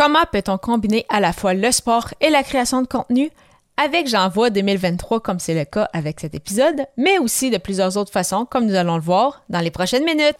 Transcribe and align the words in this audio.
Comment 0.00 0.24
peut-on 0.32 0.56
combiner 0.56 1.04
à 1.10 1.20
la 1.20 1.34
fois 1.34 1.52
le 1.52 1.70
sport 1.70 2.06
et 2.22 2.30
la 2.30 2.42
création 2.42 2.80
de 2.80 2.86
contenu 2.86 3.28
avec 3.76 4.08
J'envoie 4.08 4.48
2023 4.48 5.20
comme 5.20 5.38
c'est 5.38 5.52
le 5.52 5.66
cas 5.66 5.90
avec 5.92 6.20
cet 6.20 6.34
épisode, 6.34 6.86
mais 6.96 7.18
aussi 7.18 7.50
de 7.50 7.58
plusieurs 7.58 7.98
autres 7.98 8.10
façons 8.10 8.46
comme 8.46 8.64
nous 8.64 8.76
allons 8.76 8.94
le 8.94 9.02
voir 9.02 9.42
dans 9.50 9.60
les 9.60 9.70
prochaines 9.70 10.06
minutes. 10.06 10.36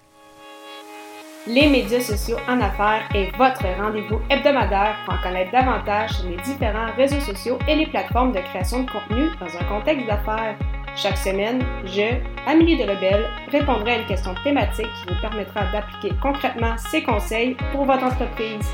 Les 1.46 1.68
médias 1.68 2.00
sociaux 2.00 2.38
en 2.48 2.58
affaires 2.62 3.06
est 3.14 3.36
votre 3.36 3.66
rendez-vous 3.78 4.18
hebdomadaire 4.30 4.96
pour 5.04 5.12
en 5.12 5.22
connaître 5.22 5.52
davantage 5.52 6.12
sur 6.12 6.30
les 6.30 6.38
différents 6.38 6.94
réseaux 6.96 7.20
sociaux 7.20 7.58
et 7.68 7.74
les 7.76 7.86
plateformes 7.86 8.32
de 8.32 8.40
création 8.40 8.84
de 8.84 8.90
contenu 8.90 9.28
dans 9.40 9.58
un 9.58 9.64
contexte 9.64 10.06
d'affaires. 10.06 10.56
Chaque 10.96 11.18
semaine, 11.18 11.62
je, 11.84 12.16
Amélie 12.46 12.78
Delebel, 12.78 13.26
répondrai 13.52 13.90
à 13.92 13.98
une 13.98 14.06
question 14.06 14.34
thématique 14.42 14.86
qui 14.86 15.12
vous 15.12 15.20
permettra 15.20 15.70
d'appliquer 15.70 16.16
concrètement 16.22 16.76
ces 16.78 17.02
conseils 17.02 17.58
pour 17.72 17.84
votre 17.84 18.04
entreprise. 18.04 18.66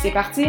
C'est 0.00 0.10
parti! 0.10 0.46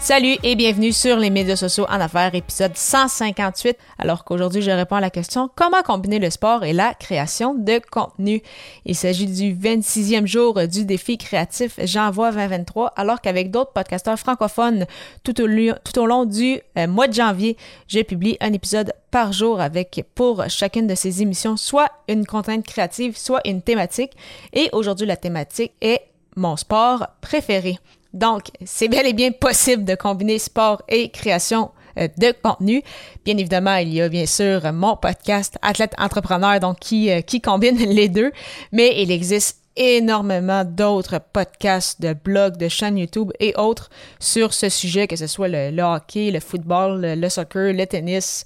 Salut 0.00 0.36
et 0.44 0.54
bienvenue 0.54 0.92
sur 0.92 1.16
les 1.16 1.28
médias 1.28 1.56
sociaux 1.56 1.84
en 1.88 2.00
affaires, 2.00 2.32
épisode 2.32 2.76
158. 2.76 3.76
Alors 3.98 4.24
qu'aujourd'hui, 4.24 4.62
je 4.62 4.70
réponds 4.70 4.94
à 4.94 5.00
la 5.00 5.10
question 5.10 5.50
comment 5.56 5.82
combiner 5.82 6.20
le 6.20 6.30
sport 6.30 6.64
et 6.64 6.72
la 6.72 6.94
création 6.94 7.52
de 7.52 7.80
contenu? 7.90 8.40
Il 8.86 8.94
s'agit 8.94 9.26
du 9.26 9.52
26e 9.52 10.24
jour 10.24 10.68
du 10.68 10.84
défi 10.84 11.18
créatif 11.18 11.80
J'envoie 11.82 12.30
2023, 12.30 12.92
alors 12.96 13.20
qu'avec 13.20 13.50
d'autres 13.50 13.72
podcasteurs 13.72 14.18
francophones 14.18 14.86
tout 15.24 15.40
au, 15.42 16.06
long 16.06 16.24
du 16.24 16.60
euh, 16.78 16.86
mois 16.86 17.08
de 17.08 17.14
janvier, 17.14 17.56
je 17.88 18.00
publie 18.00 18.36
un 18.40 18.52
épisode 18.52 18.92
par 19.10 19.32
jour 19.32 19.60
avec 19.60 20.06
pour 20.14 20.48
chacune 20.48 20.86
de 20.86 20.94
ces 20.94 21.22
émissions 21.22 21.56
soit 21.56 21.90
une 22.08 22.24
contrainte 22.24 22.64
créative, 22.64 23.18
soit 23.18 23.40
une 23.44 23.62
thématique. 23.62 24.12
Et 24.52 24.70
aujourd'hui, 24.72 25.08
la 25.08 25.16
thématique 25.16 25.72
est 25.80 26.02
mon 26.36 26.56
sport 26.56 27.08
préféré. 27.20 27.78
Donc, 28.12 28.50
c'est 28.64 28.88
bel 28.88 29.06
et 29.06 29.12
bien 29.12 29.32
possible 29.32 29.84
de 29.84 29.94
combiner 29.94 30.38
sport 30.38 30.82
et 30.88 31.10
création 31.10 31.70
euh, 31.98 32.08
de 32.16 32.32
contenu. 32.42 32.82
Bien 33.24 33.36
évidemment, 33.36 33.76
il 33.76 33.92
y 33.92 34.00
a 34.00 34.08
bien 34.08 34.26
sûr 34.26 34.72
mon 34.72 34.96
podcast 34.96 35.58
Athlète 35.62 35.94
Entrepreneur, 35.98 36.58
donc 36.60 36.78
qui, 36.80 37.10
euh, 37.10 37.20
combine 37.42 37.76
les 37.78 38.08
deux, 38.08 38.32
mais 38.72 39.02
il 39.02 39.10
existe 39.10 39.62
énormément 39.76 40.64
d'autres 40.64 41.20
podcasts, 41.32 42.00
de 42.00 42.12
blogs, 42.12 42.56
de 42.56 42.68
chaînes 42.68 42.98
YouTube 42.98 43.30
et 43.38 43.54
autres 43.56 43.90
sur 44.18 44.52
ce 44.52 44.68
sujet, 44.68 45.06
que 45.06 45.16
ce 45.16 45.28
soit 45.28 45.48
le, 45.48 45.82
hockey, 45.82 46.30
le 46.30 46.40
football, 46.40 47.00
le, 47.02 47.28
soccer, 47.28 47.72
le 47.72 47.86
tennis, 47.86 48.44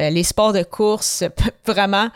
euh, 0.00 0.10
les 0.10 0.24
sports 0.24 0.52
de 0.52 0.64
course, 0.64 1.22
vraiment 1.66 2.08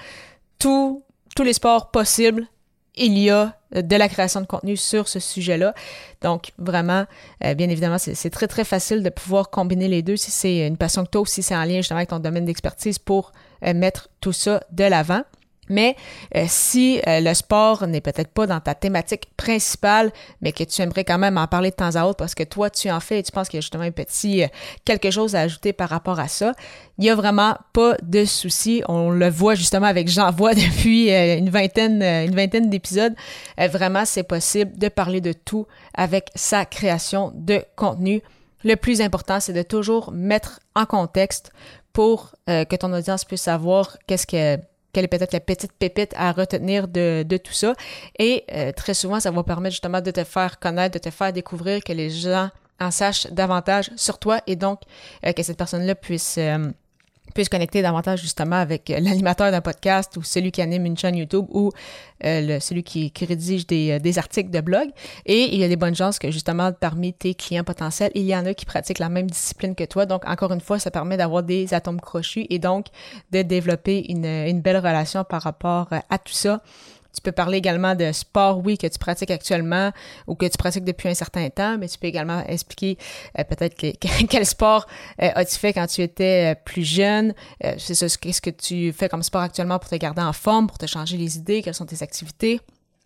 tous 0.58 1.02
les 1.38 1.52
sports 1.52 1.90
possibles 1.90 2.48
il 2.96 3.18
y 3.18 3.30
a 3.30 3.54
de 3.82 3.96
la 3.96 4.08
création 4.08 4.40
de 4.40 4.46
contenu 4.46 4.76
sur 4.76 5.08
ce 5.08 5.20
sujet-là. 5.20 5.74
Donc, 6.22 6.52
vraiment, 6.58 7.04
euh, 7.44 7.54
bien 7.54 7.68
évidemment, 7.68 7.98
c'est 7.98 8.30
très, 8.30 8.46
très 8.46 8.64
facile 8.64 9.02
de 9.02 9.10
pouvoir 9.10 9.50
combiner 9.50 9.88
les 9.88 10.02
deux 10.02 10.16
si 10.16 10.30
c'est 10.30 10.66
une 10.66 10.76
passion 10.76 11.04
que 11.04 11.16
as 11.16 11.20
ou 11.20 11.26
si 11.26 11.42
c'est 11.42 11.56
en 11.56 11.64
lien 11.64 11.76
justement 11.76 11.98
avec 11.98 12.10
ton 12.10 12.18
domaine 12.18 12.44
d'expertise 12.44 12.98
pour 12.98 13.32
euh, 13.64 13.74
mettre 13.74 14.08
tout 14.20 14.32
ça 14.32 14.62
de 14.72 14.84
l'avant. 14.84 15.22
Mais 15.68 15.96
euh, 16.34 16.44
si 16.48 17.00
euh, 17.06 17.20
le 17.20 17.34
sport 17.34 17.86
n'est 17.86 18.00
peut-être 18.00 18.30
pas 18.30 18.46
dans 18.46 18.60
ta 18.60 18.74
thématique 18.74 19.28
principale, 19.36 20.12
mais 20.40 20.52
que 20.52 20.64
tu 20.64 20.80
aimerais 20.82 21.04
quand 21.04 21.18
même 21.18 21.38
en 21.38 21.46
parler 21.46 21.70
de 21.70 21.76
temps 21.76 21.94
à 21.94 22.04
autre 22.04 22.18
parce 22.18 22.34
que 22.34 22.44
toi, 22.44 22.70
tu 22.70 22.90
en 22.90 23.00
fais 23.00 23.18
et 23.18 23.22
tu 23.22 23.32
penses 23.32 23.48
qu'il 23.48 23.58
y 23.58 23.58
a 23.58 23.62
justement 23.62 23.84
un 23.84 23.90
petit 23.90 24.44
euh, 24.44 24.48
quelque 24.84 25.10
chose 25.10 25.34
à 25.34 25.40
ajouter 25.40 25.72
par 25.72 25.88
rapport 25.88 26.20
à 26.20 26.28
ça, 26.28 26.52
il 26.98 27.02
n'y 27.02 27.10
a 27.10 27.14
vraiment 27.14 27.56
pas 27.72 27.96
de 28.02 28.24
souci. 28.24 28.82
On 28.88 29.10
le 29.10 29.28
voit 29.28 29.54
justement 29.54 29.86
avec 29.86 30.08
J'envoie 30.08 30.54
depuis 30.54 31.10
une 31.10 31.50
vingtaine, 31.50 32.02
une 32.02 32.34
vingtaine 32.34 32.70
d'épisodes. 32.70 33.14
vraiment, 33.58 34.04
c'est 34.04 34.22
possible 34.22 34.76
de 34.78 34.88
parler 34.88 35.20
de 35.20 35.32
tout 35.32 35.66
avec 35.94 36.30
sa 36.34 36.64
création 36.64 37.32
de 37.34 37.62
contenu. 37.76 38.22
Le 38.64 38.76
plus 38.76 39.00
important, 39.00 39.40
c'est 39.40 39.52
de 39.52 39.62
toujours 39.62 40.12
mettre 40.12 40.60
en 40.74 40.86
contexte 40.86 41.52
pour 41.92 42.32
que 42.46 42.76
ton 42.76 42.92
audience 42.92 43.24
puisse 43.24 43.42
savoir 43.42 43.98
qu'est-ce 44.06 44.26
que 44.26 44.58
quelle 44.96 45.04
est 45.04 45.08
peut-être 45.08 45.34
la 45.34 45.40
petite 45.40 45.72
pépite 45.74 46.14
à 46.16 46.32
retenir 46.32 46.88
de, 46.88 47.36
tout 47.36 47.52
ça. 47.52 47.74
Et 48.18 48.44
euh, 48.50 48.72
très 48.72 48.94
souvent, 48.94 49.20
ça 49.20 49.30
va 49.30 49.42
permettre 49.42 49.74
justement 49.74 50.00
de 50.00 50.10
te 50.10 50.24
faire 50.24 50.58
connaître, 50.58 50.94
de 50.94 50.98
te 50.98 51.10
faire 51.10 51.34
découvrir 51.34 51.84
que 51.84 51.92
les 51.92 52.08
gens 52.08 52.48
en 52.80 52.90
sachent 52.90 53.26
davantage 53.26 53.90
sur 53.96 54.18
toi 54.18 54.40
et 54.46 54.56
donc 54.56 54.80
euh, 55.26 55.34
que 55.34 55.42
cette 55.42 55.58
personne-là 55.58 55.94
puisse 55.94 56.36
euh, 56.38 56.70
puisse 57.34 57.48
connecter 57.48 57.82
davantage 57.82 58.20
justement 58.20 58.56
avec 58.56 58.90
euh, 58.90 59.00
l'animateur 59.00 59.50
d'un 59.50 59.60
podcast 59.60 60.16
ou 60.16 60.22
celui 60.22 60.52
qui 60.52 60.62
anime 60.62 60.86
une 60.86 60.96
chaîne 60.96 61.16
YouTube 61.16 61.46
ou 61.50 61.70
euh, 62.24 62.60
celui 62.60 62.82
qui, 62.82 63.12
rédige 63.20 63.66
des, 63.66 63.92
euh, 63.92 63.98
des, 63.98 64.18
articles 64.18 64.50
de 64.50 64.60
blog. 64.60 64.88
Et 65.26 65.54
il 65.54 65.60
y 65.60 65.64
a 65.64 65.68
des 65.68 65.76
bonnes 65.76 65.94
chances 65.94 66.18
que 66.18 66.30
justement 66.30 66.72
parmi 66.72 67.12
tes 67.12 67.34
clients 67.34 67.64
potentiels, 67.64 68.10
il 68.14 68.24
y 68.24 68.34
en 68.34 68.46
a 68.46 68.54
qui 68.54 68.64
pratiquent 68.64 68.98
la 68.98 69.08
même 69.08 69.30
discipline 69.30 69.74
que 69.74 69.84
toi. 69.84 70.06
Donc 70.06 70.26
encore 70.26 70.52
une 70.52 70.60
fois, 70.60 70.78
ça 70.78 70.90
permet 70.90 71.16
d'avoir 71.16 71.42
des 71.42 71.74
atomes 71.74 72.00
crochus 72.00 72.46
et 72.50 72.58
donc 72.58 72.86
de 73.32 73.42
développer 73.42 74.10
une, 74.10 74.24
une 74.24 74.60
belle 74.60 74.78
relation 74.78 75.24
par 75.24 75.42
rapport 75.42 75.88
à 75.90 76.18
tout 76.18 76.32
ça. 76.32 76.62
Tu 77.16 77.22
peux 77.22 77.32
parler 77.32 77.56
également 77.56 77.94
de 77.94 78.12
sport, 78.12 78.60
oui, 78.62 78.76
que 78.76 78.86
tu 78.86 78.98
pratiques 78.98 79.30
actuellement 79.30 79.90
ou 80.26 80.34
que 80.34 80.44
tu 80.44 80.58
pratiques 80.58 80.84
depuis 80.84 81.08
un 81.08 81.14
certain 81.14 81.48
temps, 81.48 81.78
mais 81.78 81.88
tu 81.88 81.98
peux 81.98 82.08
également 82.08 82.44
expliquer 82.46 82.98
euh, 83.38 83.44
peut-être 83.44 83.74
quel 84.28 84.44
sport 84.44 84.86
euh, 85.22 85.30
as-tu 85.34 85.56
fait 85.56 85.72
quand 85.72 85.86
tu 85.86 86.02
étais 86.02 86.52
euh, 86.52 86.60
plus 86.62 86.84
jeune? 86.84 87.32
c'est 87.78 87.94
ça, 87.94 88.06
qu'est-ce 88.20 88.42
que 88.42 88.50
tu 88.50 88.92
fais 88.92 89.08
comme 89.08 89.22
sport 89.22 89.40
actuellement 89.40 89.78
pour 89.78 89.88
te 89.88 89.96
garder 89.96 90.20
en 90.20 90.34
forme, 90.34 90.66
pour 90.66 90.76
te 90.76 90.84
changer 90.84 91.16
les 91.16 91.38
idées, 91.38 91.62
quelles 91.62 91.74
sont 91.74 91.86
tes 91.86 92.02
activités? 92.02 92.60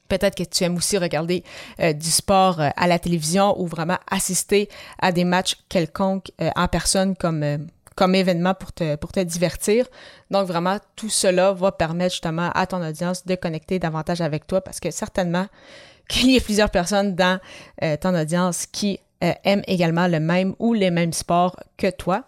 Peut-être 0.09 0.35
que 0.35 0.43
tu 0.43 0.65
aimes 0.65 0.77
aussi 0.77 0.99
regarder 0.99 1.45
du 1.79 2.11
sport 2.11 2.61
à 2.61 2.87
la 2.89 2.99
télévision 2.99 3.55
ou 3.61 3.69
vraiment 3.69 3.99
assister 4.11 4.69
à 4.99 5.13
des 5.13 5.23
matchs 5.23 5.55
quelconques 5.69 6.33
en 6.57 6.67
personne 6.67 7.15
comme 7.15 7.69
comme 8.01 8.15
événement 8.15 8.55
pour 8.55 8.73
te, 8.73 9.23
divertir. 9.25 9.87
Donc 10.31 10.47
vraiment, 10.47 10.79
tout 10.97 11.11
cela 11.11 11.53
va 11.53 11.71
permettre 11.71 12.13
justement 12.13 12.51
à 12.55 12.67
ton 12.67 12.83
audience 12.83 13.27
de 13.27 13.35
connecter 13.35 13.79
davantage 13.79 14.23
avec 14.23 14.47
toi 14.47 14.63
parce 14.63 14.81
que 14.81 14.91
certainement 14.91 15.47
qu'il 16.09 16.31
y 16.31 16.39
a 16.39 16.41
plusieurs 16.41 16.71
personnes 16.71 17.15
dans 17.15 17.39
euh, 17.83 17.99
ton 18.01 18.19
audience 18.19 18.65
qui 18.65 19.01
euh, 19.23 19.33
aiment 19.45 19.65
également 19.67 20.07
le 20.07 20.19
même 20.19 20.55
ou 20.59 20.73
les 20.73 20.91
mêmes 20.91 21.13
sports 21.13 21.57
que 21.77 21.91
toi. 21.91 22.25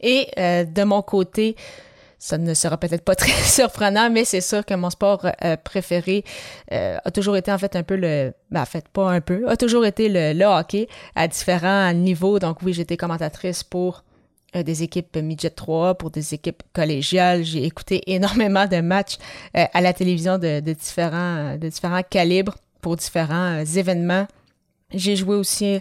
Et 0.00 0.28
euh, 0.38 0.62
de 0.62 0.84
mon 0.84 1.02
côté, 1.02 1.56
ça 2.20 2.38
ne 2.38 2.54
sera 2.54 2.76
peut-être 2.76 3.02
pas 3.02 3.16
très 3.24 3.32
surprenant, 3.32 4.10
mais 4.10 4.24
c'est 4.24 4.40
sûr 4.40 4.64
que 4.64 4.74
mon 4.74 4.90
sport 4.90 5.26
préféré 5.64 6.22
a 6.70 7.10
toujours 7.10 7.36
été 7.36 7.50
en 7.50 7.58
fait 7.58 7.74
un 7.74 7.82
peu 7.82 7.96
le, 7.96 8.32
ben, 8.52 8.62
en 8.62 8.64
fait 8.64 8.86
pas 8.86 9.10
un 9.10 9.20
peu, 9.20 9.48
a 9.48 9.56
toujours 9.56 9.86
été 9.86 10.08
le 10.08 10.44
hockey 10.44 10.86
à 11.16 11.26
différents 11.26 11.92
niveaux. 11.92 12.38
Donc 12.38 12.62
oui, 12.62 12.72
j'étais 12.72 12.96
commentatrice 12.96 13.64
pour 13.64 14.04
euh, 14.54 14.62
des 14.62 14.84
équipes 14.84 15.16
midget 15.16 15.50
3, 15.50 15.94
pour 15.96 16.10
des 16.10 16.32
équipes 16.32 16.62
collégiales. 16.72 17.42
J'ai 17.42 17.64
écouté 17.64 18.02
énormément 18.06 18.66
de 18.66 18.80
matchs 18.80 19.16
euh, 19.56 19.64
à 19.74 19.80
la 19.80 19.92
télévision 19.92 20.38
de, 20.38 20.60
différents, 20.60 21.56
de 21.56 21.68
différents 21.68 22.02
calibres 22.08 22.54
pour 22.80 22.96
différents 22.96 23.60
euh, 23.60 23.64
événements. 23.64 24.26
J'ai 24.94 25.16
joué 25.16 25.34
aussi 25.34 25.80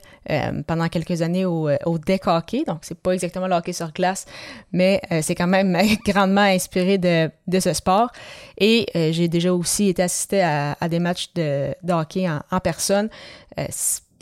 pendant 0.65 0.89
quelques 0.89 1.21
années 1.21 1.45
au, 1.45 1.69
au, 1.85 1.99
deck 1.99 2.25
hockey, 2.25 2.63
donc 2.65 2.79
c'est 2.81 2.97
pas 2.97 3.11
exactement 3.11 3.45
le 3.45 3.53
hockey 3.53 3.71
sur 3.71 3.91
glace, 3.93 4.25
mais 4.71 4.99
c'est 5.21 5.35
quand 5.35 5.45
même 5.45 5.77
grandement 6.07 6.41
inspiré 6.41 6.97
de, 6.97 7.29
de 7.45 7.59
ce 7.59 7.73
sport. 7.73 8.09
Et 8.57 8.87
j'ai 9.13 9.27
déjà 9.27 9.53
aussi 9.53 9.89
été 9.89 10.01
assisté 10.01 10.41
à, 10.41 10.75
des 10.89 10.97
matchs 10.97 11.31
de, 11.35 11.75
hockey 11.87 12.27
en 12.27 12.59
personne 12.61 13.09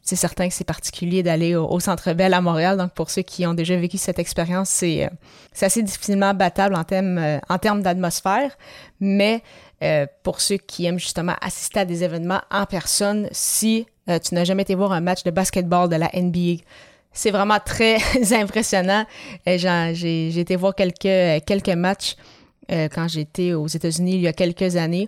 c'est 0.04 0.18
certain 0.18 0.50
que 0.50 0.54
c'est 0.54 0.66
particulier 0.66 1.24
d'aller 1.24 1.56
au, 1.56 1.80
Centre 1.80 2.12
Bell 2.12 2.34
à 2.34 2.42
Montréal. 2.42 2.78
Donc, 2.78 2.92
pour 2.92 3.10
ceux 3.10 3.22
qui 3.22 3.48
ont 3.48 3.54
déjà 3.54 3.78
vécu 3.78 3.98
cette 3.98 4.20
expérience, 4.20 4.70
c'est 4.70 5.06
euh, 5.06 5.10
assez 5.62 5.82
difficilement 5.82 6.34
battable 6.34 6.76
en, 6.76 6.84
termes 6.84 7.18
euh, 7.18 7.40
termes 7.62 7.82
d'atmosphère. 7.82 8.52
Mais 9.00 9.42
euh, 9.82 10.06
pour 10.24 10.42
ceux 10.42 10.58
qui 10.58 10.86
aiment 10.86 11.00
justement 11.00 11.36
assister 11.40 11.80
à 11.80 11.86
des 11.86 12.04
événements 12.04 12.42
en 12.52 12.66
personne, 12.66 13.30
si 13.32 13.88
tu 14.06 14.36
n'as 14.36 14.44
jamais 14.44 14.64
été 14.64 14.76
voir 14.76 14.92
un 14.92 15.00
match 15.00 15.24
de 15.24 15.32
basketball 15.32 15.88
de 15.88 15.96
la 15.96 16.10
NBA, 16.14 16.62
c'est 17.14 17.32
vraiment 17.32 17.60
très 17.66 17.96
impressionnant. 18.34 19.06
J'ai 19.48 20.38
été 20.38 20.58
voir 20.58 20.76
quelques 20.76 21.70
matchs 21.70 22.18
quand 22.70 23.08
j'étais 23.08 23.54
aux 23.54 23.68
États-Unis 23.68 24.16
il 24.16 24.22
y 24.22 24.28
a 24.28 24.34
quelques 24.34 24.76
années 24.76 25.08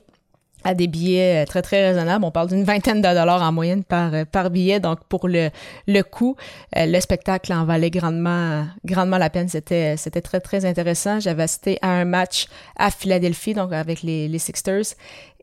à 0.65 0.73
des 0.73 0.87
billets 0.87 1.43
euh, 1.43 1.45
très, 1.45 1.61
très 1.61 1.87
raisonnables. 1.87 2.25
On 2.25 2.31
parle 2.31 2.49
d'une 2.49 2.63
vingtaine 2.63 2.97
de 2.97 3.07
dollars 3.07 3.41
en 3.41 3.53
moyenne 3.53 3.83
par, 3.83 4.11
euh, 4.13 4.49
billet. 4.49 4.79
Donc, 4.81 4.99
pour 5.07 5.27
le, 5.27 5.49
le 5.87 6.01
coût, 6.01 6.35
euh, 6.75 6.87
le 6.87 6.99
spectacle 6.99 7.53
en 7.53 7.63
valait 7.65 7.91
grandement, 7.91 8.65
grandement 8.83 9.19
la 9.19 9.29
peine. 9.29 9.47
C'était, 9.47 9.95
c'était 9.95 10.21
très, 10.21 10.41
très 10.41 10.65
intéressant. 10.65 11.19
J'avais 11.19 11.43
assisté 11.43 11.77
à 11.81 11.89
un 11.89 12.05
match 12.05 12.47
à 12.75 12.89
Philadelphie, 12.89 13.53
donc 13.53 13.71
avec 13.71 14.01
les, 14.01 14.27
les 14.27 14.39
Sixers. 14.39 14.95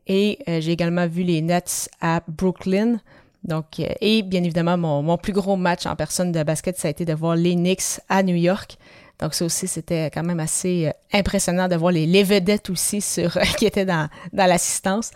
Et 0.05 0.39
j'ai 0.45 0.73
également 0.73 1.07
vu 1.07 1.23
les 1.23 1.41
Nets 1.41 1.89
à 2.01 2.21
Brooklyn. 2.27 2.99
Donc, 3.45 3.79
et 3.79 4.21
bien 4.21 4.43
évidemment, 4.43 4.77
mon, 4.77 5.01
mon 5.01 5.17
plus 5.17 5.31
gros 5.31 5.55
match 5.55 5.85
en 5.85 5.95
personne 5.95 6.33
de 6.33 6.43
basket, 6.43 6.77
ça 6.77 6.89
a 6.89 6.91
été 6.91 7.05
de 7.05 7.13
voir 7.13 7.37
les 7.37 7.55
Knicks 7.55 8.01
à 8.09 8.21
New 8.21 8.35
York. 8.35 8.77
Donc 9.19 9.33
ça 9.33 9.45
aussi, 9.45 9.67
c'était 9.67 10.09
quand 10.11 10.23
même 10.23 10.39
assez 10.39 10.87
euh, 10.87 11.17
impressionnant 11.17 11.67
de 11.67 11.75
voir 11.75 11.91
les, 11.91 12.23
vedettes 12.23 12.69
aussi 12.69 13.01
sur, 13.01 13.31
qui 13.57 13.65
étaient 13.65 13.85
dans, 13.85 14.09
dans 14.31 14.45
l'assistance. 14.45 15.11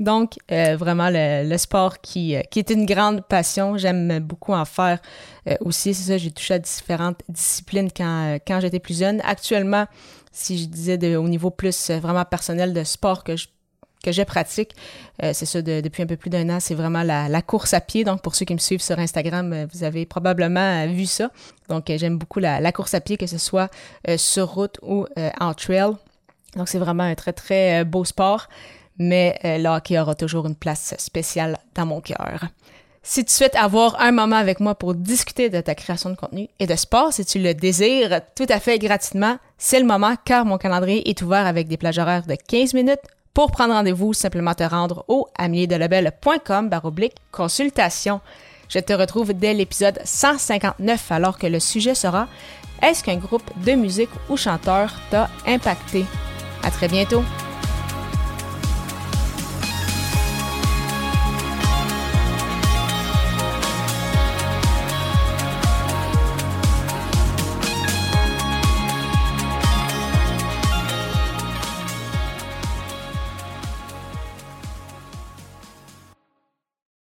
Donc, 0.00 0.38
euh, 0.50 0.76
vraiment, 0.76 1.10
le, 1.12 1.56
sport 1.58 2.00
qui, 2.00 2.34
euh, 2.34 2.40
qui, 2.50 2.58
est 2.58 2.70
une 2.70 2.86
grande 2.86 3.20
passion. 3.20 3.76
J'aime 3.76 4.18
beaucoup 4.20 4.54
en 4.54 4.64
faire 4.64 4.98
euh, 5.46 5.54
aussi. 5.60 5.92
C'est 5.92 6.12
ça, 6.12 6.16
j'ai 6.16 6.30
touché 6.30 6.54
à 6.54 6.58
différentes 6.58 7.20
disciplines 7.28 7.90
quand, 7.94 8.38
quand 8.46 8.60
j'étais 8.60 8.80
plus 8.80 8.98
jeune. 8.98 9.20
Actuellement, 9.24 9.84
si 10.32 10.58
je 10.58 10.64
disais 10.64 10.96
de, 10.96 11.16
au 11.16 11.28
niveau 11.28 11.50
plus 11.50 11.90
vraiment 11.90 12.24
personnel 12.24 12.72
de 12.72 12.82
sport 12.82 13.22
que 13.24 13.36
je 13.36 13.48
que 14.02 14.12
je 14.12 14.22
pratique, 14.22 14.74
c'est 15.20 15.44
ça 15.46 15.60
depuis 15.60 16.02
un 16.02 16.06
peu 16.06 16.16
plus 16.16 16.30
d'un 16.30 16.48
an, 16.48 16.58
c'est 16.60 16.74
vraiment 16.74 17.02
la, 17.02 17.42
course 17.42 17.74
à 17.74 17.80
pied. 17.80 18.04
Donc, 18.04 18.22
pour 18.22 18.34
ceux 18.34 18.46
qui 18.46 18.54
me 18.54 18.58
suivent 18.58 18.82
sur 18.82 18.98
Instagram, 18.98 19.66
vous 19.72 19.84
avez 19.84 20.06
probablement 20.06 20.86
vu 20.86 21.04
ça. 21.04 21.30
Donc, 21.68 21.92
j'aime 21.94 22.16
beaucoup 22.16 22.38
la, 22.38 22.72
course 22.72 22.94
à 22.94 23.00
pied, 23.00 23.16
que 23.16 23.26
ce 23.26 23.36
soit 23.36 23.70
sur 24.16 24.48
route 24.48 24.78
ou 24.82 25.06
en 25.38 25.52
trail. 25.52 25.92
Donc, 26.56 26.68
c'est 26.68 26.78
vraiment 26.78 27.04
un 27.04 27.14
très, 27.14 27.34
très 27.34 27.84
beau 27.84 28.04
sport 28.04 28.48
mais 29.00 29.38
euh, 29.44 29.56
le 29.56 29.68
hockey 29.68 29.98
aura 29.98 30.14
toujours 30.14 30.46
une 30.46 30.54
place 30.54 30.94
spéciale 30.98 31.58
dans 31.74 31.86
mon 31.86 32.02
cœur. 32.02 32.44
Si 33.02 33.24
tu 33.24 33.32
souhaites 33.32 33.56
avoir 33.56 33.98
un 33.98 34.12
moment 34.12 34.36
avec 34.36 34.60
moi 34.60 34.74
pour 34.74 34.94
discuter 34.94 35.48
de 35.48 35.62
ta 35.62 35.74
création 35.74 36.10
de 36.10 36.16
contenu 36.16 36.48
et 36.58 36.66
de 36.66 36.76
sport, 36.76 37.14
si 37.14 37.24
tu 37.24 37.38
le 37.38 37.54
désires 37.54 38.20
tout 38.36 38.44
à 38.50 38.60
fait 38.60 38.78
gratuitement, 38.78 39.38
c'est 39.56 39.80
le 39.80 39.86
moment 39.86 40.16
car 40.22 40.44
mon 40.44 40.58
calendrier 40.58 41.08
est 41.08 41.22
ouvert 41.22 41.46
avec 41.46 41.66
des 41.66 41.78
plages 41.78 41.98
horaires 41.98 42.26
de 42.26 42.34
15 42.34 42.74
minutes. 42.74 43.00
Pour 43.34 43.50
prendre 43.52 43.74
rendez-vous, 43.74 44.12
simplement 44.12 44.54
te 44.54 44.64
rendre 44.64 45.04
au 45.08 45.28
amiedelabel.com 45.36 46.68
baroblique 46.68 47.14
consultation. 47.30 48.20
Je 48.68 48.78
te 48.78 48.92
retrouve 48.92 49.32
dès 49.32 49.54
l'épisode 49.54 50.00
159 50.04 51.12
alors 51.12 51.38
que 51.38 51.46
le 51.46 51.60
sujet 51.60 51.94
sera 51.94 52.28
Est-ce 52.82 53.04
qu'un 53.04 53.16
groupe 53.16 53.50
de 53.64 53.72
musique 53.72 54.10
ou 54.28 54.36
chanteur 54.36 54.92
t'a 55.10 55.28
impacté? 55.46 56.04
À 56.62 56.70
très 56.70 56.88
bientôt! 56.88 57.22